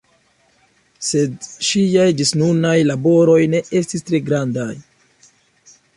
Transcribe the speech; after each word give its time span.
Sed 1.07 1.35
ŝiaj 1.67 2.07
ĝisnunaj 2.21 2.73
laboroj 2.93 3.39
ne 3.55 3.63
estis 3.81 4.09
tre 4.09 4.27
grandaj. 4.31 4.71